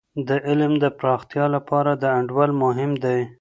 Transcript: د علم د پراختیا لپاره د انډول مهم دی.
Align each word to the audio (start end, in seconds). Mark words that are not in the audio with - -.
د 0.27 0.29
علم 0.47 0.73
د 0.83 0.85
پراختیا 0.97 1.45
لپاره 1.55 1.91
د 2.01 2.03
انډول 2.17 2.51
مهم 2.63 2.91
دی. 3.03 3.19